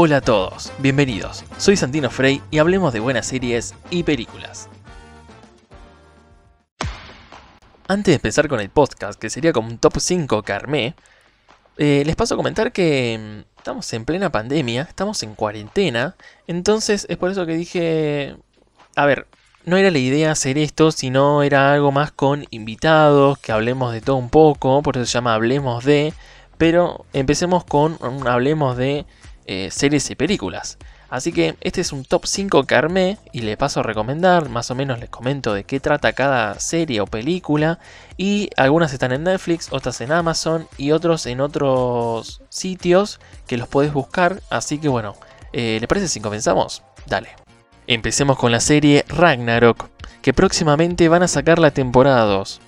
Hola 0.00 0.18
a 0.18 0.20
todos, 0.20 0.72
bienvenidos. 0.78 1.44
Soy 1.56 1.76
Santino 1.76 2.08
Frey 2.08 2.40
y 2.52 2.58
hablemos 2.58 2.92
de 2.92 3.00
buenas 3.00 3.26
series 3.26 3.74
y 3.90 4.04
películas. 4.04 4.68
Antes 7.88 8.12
de 8.12 8.14
empezar 8.14 8.46
con 8.46 8.60
el 8.60 8.70
podcast, 8.70 9.18
que 9.18 9.28
sería 9.28 9.52
como 9.52 9.66
un 9.66 9.78
top 9.78 9.94
5 9.98 10.42
que 10.44 10.52
armé, 10.52 10.94
eh, 11.78 12.04
les 12.06 12.14
paso 12.14 12.34
a 12.34 12.36
comentar 12.36 12.70
que 12.70 13.18
mm, 13.18 13.58
estamos 13.58 13.92
en 13.92 14.04
plena 14.04 14.30
pandemia, 14.30 14.82
estamos 14.82 15.20
en 15.24 15.34
cuarentena, 15.34 16.14
entonces 16.46 17.04
es 17.08 17.16
por 17.16 17.32
eso 17.32 17.44
que 17.44 17.56
dije, 17.56 18.36
a 18.94 19.04
ver, 19.04 19.26
no 19.64 19.76
era 19.76 19.90
la 19.90 19.98
idea 19.98 20.30
hacer 20.30 20.58
esto, 20.58 20.92
sino 20.92 21.42
era 21.42 21.72
algo 21.72 21.90
más 21.90 22.12
con 22.12 22.44
invitados, 22.50 23.36
que 23.38 23.50
hablemos 23.50 23.92
de 23.92 24.00
todo 24.00 24.14
un 24.14 24.30
poco, 24.30 24.80
por 24.80 24.96
eso 24.96 25.06
se 25.06 25.14
llama 25.14 25.34
Hablemos 25.34 25.84
de, 25.84 26.14
pero 26.56 27.04
empecemos 27.12 27.64
con 27.64 27.98
Hablemos 28.28 28.76
de 28.76 29.04
eh, 29.50 29.70
series 29.70 30.10
y 30.10 30.14
películas. 30.14 30.76
Así 31.08 31.32
que 31.32 31.56
este 31.62 31.80
es 31.80 31.92
un 31.92 32.04
top 32.04 32.26
5 32.26 32.64
que 32.64 32.74
armé 32.74 33.16
y 33.32 33.40
le 33.40 33.56
paso 33.56 33.80
a 33.80 33.82
recomendar, 33.82 34.50
más 34.50 34.70
o 34.70 34.74
menos 34.74 35.00
les 35.00 35.08
comento 35.08 35.54
de 35.54 35.64
qué 35.64 35.80
trata 35.80 36.12
cada 36.12 36.60
serie 36.60 37.00
o 37.00 37.06
película 37.06 37.78
y 38.18 38.50
algunas 38.58 38.92
están 38.92 39.12
en 39.12 39.24
Netflix, 39.24 39.72
otras 39.72 40.02
en 40.02 40.12
Amazon 40.12 40.68
y 40.76 40.90
otros 40.90 41.24
en 41.24 41.40
otros 41.40 42.42
sitios 42.50 43.20
que 43.46 43.56
los 43.56 43.68
podés 43.68 43.90
buscar, 43.94 44.42
así 44.50 44.76
que 44.76 44.88
bueno, 44.88 45.16
eh, 45.54 45.78
¿le 45.80 45.88
parece 45.88 46.08
si 46.08 46.20
comenzamos? 46.20 46.82
Dale. 47.06 47.30
Empecemos 47.86 48.36
con 48.36 48.52
la 48.52 48.60
serie 48.60 49.06
Ragnarok, 49.08 49.88
que 50.20 50.34
próximamente 50.34 51.08
van 51.08 51.22
a 51.22 51.28
sacar 51.28 51.58
la 51.58 51.70
temporada 51.70 52.24
2. 52.24 52.60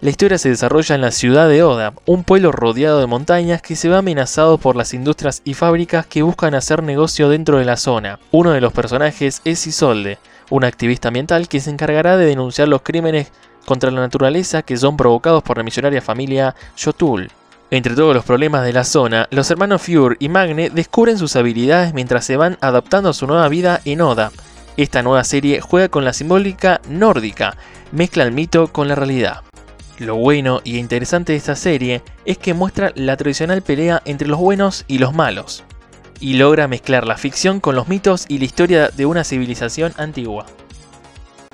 La 0.00 0.08
historia 0.08 0.38
se 0.38 0.48
desarrolla 0.48 0.94
en 0.94 1.02
la 1.02 1.10
ciudad 1.10 1.46
de 1.46 1.62
Oda, 1.62 1.92
un 2.06 2.24
pueblo 2.24 2.52
rodeado 2.52 3.00
de 3.00 3.06
montañas 3.06 3.60
que 3.60 3.76
se 3.76 3.90
ve 3.90 3.96
amenazado 3.96 4.56
por 4.56 4.74
las 4.74 4.94
industrias 4.94 5.42
y 5.44 5.52
fábricas 5.52 6.06
que 6.06 6.22
buscan 6.22 6.54
hacer 6.54 6.82
negocio 6.82 7.28
dentro 7.28 7.58
de 7.58 7.66
la 7.66 7.76
zona. 7.76 8.18
Uno 8.30 8.52
de 8.52 8.62
los 8.62 8.72
personajes 8.72 9.42
es 9.44 9.66
Isolde, 9.66 10.16
una 10.48 10.68
activista 10.68 11.08
ambiental 11.08 11.48
que 11.48 11.60
se 11.60 11.68
encargará 11.68 12.16
de 12.16 12.24
denunciar 12.24 12.66
los 12.66 12.80
crímenes 12.80 13.30
contra 13.66 13.90
la 13.90 14.00
naturaleza 14.00 14.62
que 14.62 14.78
son 14.78 14.96
provocados 14.96 15.42
por 15.42 15.58
la 15.58 15.64
millonaria 15.64 16.00
familia 16.00 16.54
Jotul. 16.82 17.30
Entre 17.70 17.94
todos 17.94 18.14
los 18.14 18.24
problemas 18.24 18.64
de 18.64 18.72
la 18.72 18.84
zona, 18.84 19.28
los 19.30 19.50
hermanos 19.50 19.82
Fjord 19.82 20.16
y 20.18 20.30
Magne 20.30 20.70
descubren 20.70 21.18
sus 21.18 21.36
habilidades 21.36 21.92
mientras 21.92 22.24
se 22.24 22.38
van 22.38 22.56
adaptando 22.62 23.10
a 23.10 23.14
su 23.14 23.26
nueva 23.26 23.50
vida 23.50 23.82
en 23.84 24.00
Oda. 24.00 24.32
Esta 24.78 25.02
nueva 25.02 25.24
serie 25.24 25.60
juega 25.60 25.90
con 25.90 26.06
la 26.06 26.14
simbólica 26.14 26.80
nórdica, 26.88 27.54
mezcla 27.92 28.24
el 28.24 28.32
mito 28.32 28.68
con 28.68 28.88
la 28.88 28.94
realidad. 28.94 29.42
Lo 30.00 30.16
bueno 30.16 30.62
y 30.64 30.78
interesante 30.78 31.32
de 31.32 31.38
esta 31.38 31.54
serie 31.54 32.02
es 32.24 32.38
que 32.38 32.54
muestra 32.54 32.90
la 32.94 33.18
tradicional 33.18 33.60
pelea 33.60 34.00
entre 34.06 34.28
los 34.28 34.38
buenos 34.38 34.86
y 34.88 34.96
los 34.96 35.12
malos, 35.12 35.62
y 36.20 36.38
logra 36.38 36.68
mezclar 36.68 37.06
la 37.06 37.18
ficción 37.18 37.60
con 37.60 37.76
los 37.76 37.86
mitos 37.86 38.24
y 38.26 38.38
la 38.38 38.46
historia 38.46 38.88
de 38.88 39.04
una 39.04 39.24
civilización 39.24 39.92
antigua. 39.98 40.46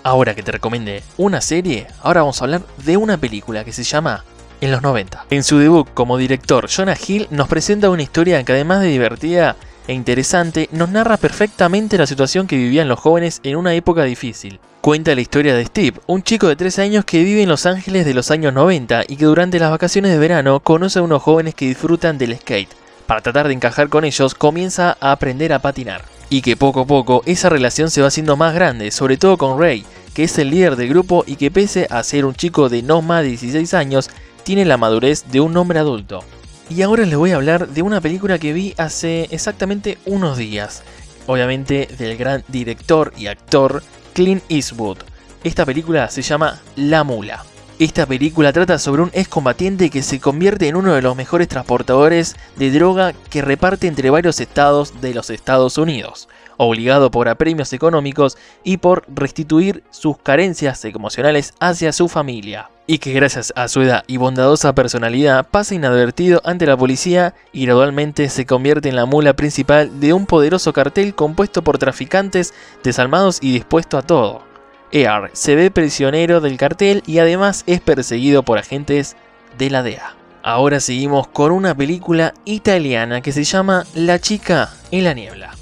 Ahora 0.04 0.36
que 0.36 0.44
te 0.44 0.52
recomendé 0.52 1.02
una 1.16 1.40
serie, 1.40 1.88
ahora 2.04 2.20
vamos 2.20 2.40
a 2.40 2.44
hablar 2.44 2.62
de 2.84 2.96
una 2.96 3.18
película 3.18 3.64
que 3.64 3.72
se 3.72 3.82
llama 3.82 4.22
En 4.60 4.70
los 4.70 4.80
90. 4.80 5.26
En 5.30 5.42
su 5.42 5.58
debut 5.58 5.88
como 5.92 6.16
director, 6.16 6.68
Jonah 6.70 6.96
Hill 7.04 7.26
nos 7.32 7.48
presenta 7.48 7.90
una 7.90 8.04
historia 8.04 8.44
que 8.44 8.52
además 8.52 8.80
de 8.80 8.86
divertida 8.86 9.56
e 9.88 9.92
interesante, 9.92 10.68
nos 10.72 10.90
narra 10.90 11.16
perfectamente 11.16 11.98
la 11.98 12.06
situación 12.06 12.46
que 12.46 12.56
vivían 12.56 12.88
los 12.88 12.98
jóvenes 12.98 13.40
en 13.42 13.56
una 13.56 13.74
época 13.74 14.04
difícil. 14.04 14.58
Cuenta 14.80 15.14
la 15.14 15.20
historia 15.20 15.54
de 15.54 15.64
Steve, 15.64 16.00
un 16.06 16.22
chico 16.22 16.48
de 16.48 16.56
13 16.56 16.82
años 16.82 17.04
que 17.04 17.22
vive 17.22 17.42
en 17.42 17.48
Los 17.48 17.66
Ángeles 17.66 18.04
de 18.04 18.14
los 18.14 18.30
años 18.30 18.52
90 18.52 19.04
y 19.08 19.16
que 19.16 19.24
durante 19.24 19.58
las 19.58 19.70
vacaciones 19.70 20.12
de 20.12 20.18
verano 20.18 20.60
conoce 20.60 20.98
a 20.98 21.02
unos 21.02 21.22
jóvenes 21.22 21.54
que 21.54 21.66
disfrutan 21.66 22.18
del 22.18 22.36
skate. 22.36 22.70
Para 23.06 23.20
tratar 23.20 23.48
de 23.48 23.54
encajar 23.54 23.88
con 23.88 24.04
ellos, 24.04 24.34
comienza 24.34 24.96
a 25.00 25.12
aprender 25.12 25.52
a 25.52 25.60
patinar. 25.60 26.04
Y 26.28 26.42
que 26.42 26.56
poco 26.56 26.80
a 26.80 26.86
poco 26.86 27.22
esa 27.24 27.48
relación 27.48 27.90
se 27.90 28.00
va 28.00 28.08
haciendo 28.08 28.36
más 28.36 28.54
grande, 28.54 28.90
sobre 28.90 29.16
todo 29.16 29.36
con 29.36 29.60
Ray, 29.60 29.84
que 30.12 30.24
es 30.24 30.38
el 30.38 30.50
líder 30.50 30.76
del 30.76 30.88
grupo 30.88 31.24
y 31.26 31.36
que 31.36 31.50
pese 31.50 31.86
a 31.90 32.02
ser 32.02 32.24
un 32.24 32.34
chico 32.34 32.68
de 32.68 32.82
no 32.82 33.02
más 33.02 33.22
de 33.22 33.28
16 33.28 33.74
años, 33.74 34.10
tiene 34.42 34.64
la 34.64 34.76
madurez 34.76 35.24
de 35.30 35.40
un 35.40 35.56
hombre 35.56 35.78
adulto. 35.78 36.24
Y 36.68 36.82
ahora 36.82 37.04
les 37.06 37.16
voy 37.16 37.30
a 37.30 37.36
hablar 37.36 37.68
de 37.68 37.82
una 37.82 38.00
película 38.00 38.38
que 38.38 38.52
vi 38.52 38.74
hace 38.76 39.28
exactamente 39.30 39.98
unos 40.04 40.36
días. 40.36 40.82
Obviamente 41.26 41.88
del 41.98 42.16
gran 42.16 42.44
director 42.48 43.12
y 43.16 43.28
actor 43.28 43.82
Clint 44.14 44.42
Eastwood. 44.48 44.98
Esta 45.44 45.64
película 45.64 46.10
se 46.10 46.22
llama 46.22 46.60
La 46.74 47.04
Mula. 47.04 47.44
Esta 47.78 48.06
película 48.06 48.54
trata 48.54 48.78
sobre 48.78 49.02
un 49.02 49.10
excombatiente 49.12 49.90
que 49.90 50.02
se 50.02 50.18
convierte 50.18 50.66
en 50.66 50.76
uno 50.76 50.94
de 50.94 51.02
los 51.02 51.14
mejores 51.14 51.46
transportadores 51.46 52.34
de 52.56 52.70
droga 52.70 53.12
que 53.28 53.42
reparte 53.42 53.86
entre 53.86 54.08
varios 54.08 54.40
estados 54.40 55.02
de 55.02 55.12
los 55.12 55.28
Estados 55.28 55.76
Unidos, 55.76 56.26
obligado 56.56 57.10
por 57.10 57.28
apremios 57.28 57.74
económicos 57.74 58.38
y 58.64 58.78
por 58.78 59.04
restituir 59.14 59.82
sus 59.90 60.16
carencias 60.16 60.82
emocionales 60.86 61.52
hacia 61.60 61.92
su 61.92 62.08
familia 62.08 62.70
y 62.86 62.96
que 62.96 63.12
gracias 63.12 63.52
a 63.56 63.68
su 63.68 63.82
edad 63.82 64.04
y 64.06 64.16
bondadosa 64.16 64.74
personalidad 64.74 65.46
pasa 65.46 65.74
inadvertido 65.74 66.40
ante 66.44 66.64
la 66.64 66.78
policía 66.78 67.34
y 67.52 67.66
gradualmente 67.66 68.30
se 68.30 68.46
convierte 68.46 68.88
en 68.88 68.96
la 68.96 69.04
mula 69.04 69.34
principal 69.34 70.00
de 70.00 70.14
un 70.14 70.24
poderoso 70.24 70.72
cartel 70.72 71.14
compuesto 71.14 71.60
por 71.60 71.76
traficantes 71.76 72.54
desalmados 72.82 73.38
y 73.42 73.52
dispuesto 73.52 73.98
a 73.98 74.02
todo. 74.02 74.45
EAR 74.92 75.30
se 75.32 75.56
ve 75.56 75.70
prisionero 75.70 76.40
del 76.40 76.56
cartel 76.56 77.02
y 77.06 77.18
además 77.18 77.64
es 77.66 77.80
perseguido 77.80 78.42
por 78.42 78.58
agentes 78.58 79.16
de 79.58 79.70
la 79.70 79.82
DEA. 79.82 80.14
Ahora 80.42 80.78
seguimos 80.78 81.26
con 81.26 81.50
una 81.50 81.74
película 81.74 82.32
italiana 82.44 83.20
que 83.20 83.32
se 83.32 83.42
llama 83.44 83.84
La 83.94 84.20
chica 84.20 84.70
en 84.92 85.04
la 85.04 85.12
niebla. 85.12 85.56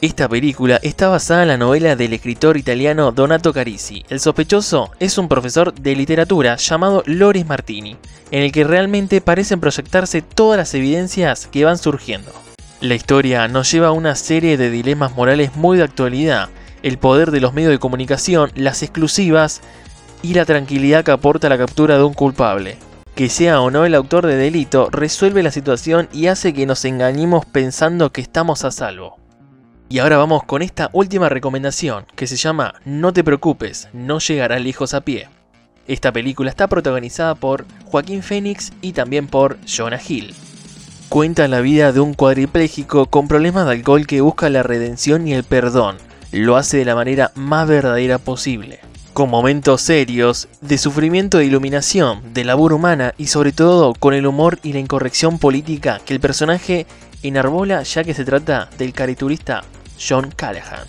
Esta 0.00 0.28
película 0.28 0.78
está 0.82 1.08
basada 1.08 1.42
en 1.42 1.48
la 1.48 1.56
novela 1.56 1.96
del 1.96 2.12
escritor 2.12 2.56
italiano 2.56 3.10
Donato 3.10 3.52
Carisi. 3.52 4.04
El 4.08 4.20
sospechoso 4.20 4.92
es 5.00 5.18
un 5.18 5.26
profesor 5.26 5.74
de 5.74 5.96
literatura 5.96 6.54
llamado 6.56 7.02
Loris 7.06 7.46
Martini, 7.46 7.96
en 8.30 8.44
el 8.44 8.52
que 8.52 8.62
realmente 8.62 9.20
parecen 9.20 9.58
proyectarse 9.58 10.22
todas 10.22 10.56
las 10.56 10.72
evidencias 10.74 11.48
que 11.48 11.64
van 11.64 11.78
surgiendo. 11.78 12.30
La 12.80 12.94
historia 12.94 13.48
nos 13.48 13.72
lleva 13.72 13.88
a 13.88 13.92
una 13.92 14.14
serie 14.14 14.56
de 14.56 14.70
dilemas 14.70 15.16
morales 15.16 15.56
muy 15.56 15.78
de 15.78 15.82
actualidad, 15.82 16.48
el 16.82 16.98
poder 16.98 17.30
de 17.30 17.40
los 17.40 17.54
medios 17.54 17.70
de 17.70 17.78
comunicación, 17.78 18.50
las 18.54 18.82
exclusivas 18.82 19.60
y 20.22 20.34
la 20.34 20.44
tranquilidad 20.44 21.04
que 21.04 21.10
aporta 21.10 21.48
la 21.48 21.58
captura 21.58 21.96
de 21.96 22.04
un 22.04 22.14
culpable. 22.14 22.76
Que 23.14 23.28
sea 23.28 23.60
o 23.60 23.70
no 23.70 23.84
el 23.84 23.94
autor 23.94 24.26
de 24.26 24.36
delito, 24.36 24.90
resuelve 24.90 25.42
la 25.42 25.50
situación 25.50 26.08
y 26.12 26.28
hace 26.28 26.54
que 26.54 26.66
nos 26.66 26.84
engañemos 26.84 27.44
pensando 27.46 28.12
que 28.12 28.20
estamos 28.20 28.64
a 28.64 28.70
salvo. 28.70 29.18
Y 29.88 30.00
ahora 30.00 30.18
vamos 30.18 30.44
con 30.44 30.62
esta 30.62 30.90
última 30.92 31.28
recomendación 31.28 32.04
que 32.14 32.26
se 32.26 32.36
llama 32.36 32.74
No 32.84 33.12
te 33.12 33.24
preocupes, 33.24 33.88
no 33.92 34.18
llegará 34.18 34.58
lejos 34.58 34.94
a 34.94 35.00
pie. 35.00 35.28
Esta 35.86 36.12
película 36.12 36.50
está 36.50 36.66
protagonizada 36.66 37.34
por 37.34 37.64
Joaquín 37.86 38.22
Phoenix 38.22 38.72
y 38.82 38.92
también 38.92 39.26
por 39.26 39.56
Jonah 39.66 40.00
Hill. 40.06 40.34
Cuenta 41.08 41.48
la 41.48 41.62
vida 41.62 41.92
de 41.92 42.00
un 42.00 42.12
cuadripléjico 42.12 43.06
con 43.06 43.28
problemas 43.28 43.64
de 43.64 43.72
alcohol 43.72 44.06
que 44.06 44.20
busca 44.20 44.50
la 44.50 44.62
redención 44.62 45.26
y 45.26 45.32
el 45.32 45.42
perdón. 45.42 45.96
Lo 46.32 46.56
hace 46.56 46.76
de 46.76 46.84
la 46.84 46.94
manera 46.94 47.32
más 47.36 47.66
verdadera 47.66 48.18
posible. 48.18 48.80
Con 49.14 49.30
momentos 49.30 49.80
serios, 49.80 50.48
de 50.60 50.76
sufrimiento 50.76 51.38
de 51.38 51.46
iluminación, 51.46 52.34
de 52.34 52.44
labor 52.44 52.74
humana 52.74 53.14
y 53.16 53.28
sobre 53.28 53.52
todo 53.52 53.94
con 53.94 54.12
el 54.12 54.26
humor 54.26 54.58
y 54.62 54.74
la 54.74 54.78
incorrección 54.78 55.38
política 55.38 56.00
que 56.04 56.12
el 56.12 56.20
personaje 56.20 56.86
enarbola 57.22 57.82
ya 57.82 58.04
que 58.04 58.12
se 58.12 58.26
trata 58.26 58.68
del 58.76 58.92
cariturista 58.92 59.64
John 59.98 60.30
Callahan. 60.36 60.86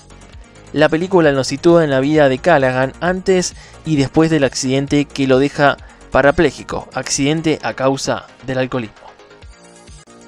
La 0.73 0.89
película 0.89 1.31
nos 1.31 1.47
sitúa 1.47 1.85
en 1.85 1.89
la 1.89 2.01
vida 2.01 2.27
de 2.27 2.39
Callahan 2.39 2.91
antes 2.99 3.55
y 3.85 3.95
después 3.95 4.29
del 4.29 4.43
accidente 4.43 5.05
que 5.05 5.25
lo 5.25 5.39
deja 5.39 5.77
parapléjico, 6.11 6.89
accidente 6.93 7.59
a 7.63 7.73
causa 7.75 8.27
del 8.45 8.57
alcoholismo. 8.57 9.07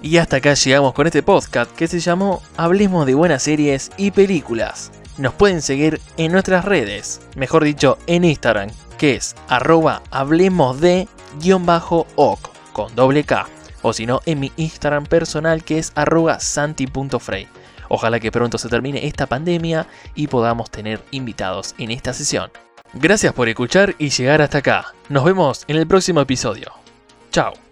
Y 0.02 0.18
hasta 0.18 0.38
acá 0.38 0.54
llegamos 0.54 0.94
con 0.94 1.06
este 1.06 1.22
podcast 1.22 1.70
que 1.76 1.88
se 1.88 2.00
llamó 2.00 2.42
Hablemos 2.56 3.06
de 3.06 3.14
buenas 3.14 3.44
series 3.44 3.92
y 3.98 4.12
películas. 4.12 4.92
Nos 5.18 5.34
pueden 5.34 5.62
seguir 5.62 6.00
en 6.18 6.32
nuestras 6.32 6.66
redes, 6.66 7.22
mejor 7.36 7.64
dicho 7.64 7.98
en 8.08 8.24
Instagram, 8.24 8.70
que 8.98 9.16
es 9.16 9.36
arroba 9.48 10.02
hablemos 10.10 10.80
de 10.80 11.08
oc 12.16 12.50
con 12.74 12.96
doble 12.96 13.24
K, 13.24 13.48
o 13.82 13.94
si 13.94 14.06
no 14.06 14.22
en 14.26 14.40
mi 14.40 14.52
Instagram 14.56 15.06
personal 15.06 15.64
que 15.64 15.80
es 15.80 15.92
arroba 15.96 16.40
santi.frey. 16.40 17.48
Ojalá 17.90 18.20
que 18.22 18.32
pronto 18.32 18.58
se 18.58 18.70
termine 18.70 19.06
esta 19.06 19.28
pandemia 19.28 19.86
y 20.16 20.28
podamos 20.28 20.72
tener 20.72 21.02
invitados 21.12 21.76
en 21.78 21.92
esta 21.92 22.14
sesión. 22.14 22.50
Gracias 22.94 23.34
por 23.34 23.50
escuchar 23.50 23.96
y 23.98 24.10
llegar 24.10 24.42
hasta 24.42 24.60
acá. 24.60 24.94
Nos 25.10 25.26
vemos 25.26 25.66
en 25.68 25.76
el 25.76 25.88
próximo 25.88 26.22
episodio. 26.22 26.72
Chao. 27.32 27.71